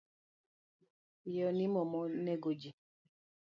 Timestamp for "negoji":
2.23-2.71